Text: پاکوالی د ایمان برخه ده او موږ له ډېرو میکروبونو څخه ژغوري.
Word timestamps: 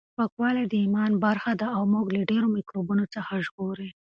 پاکوالی 0.17 0.65
د 0.67 0.73
ایمان 0.83 1.11
برخه 1.25 1.51
ده 1.61 1.67
او 1.75 1.81
موږ 1.93 2.05
له 2.15 2.21
ډېرو 2.31 2.47
میکروبونو 2.57 3.03
څخه 3.15 3.31
ژغوري. 3.45 3.89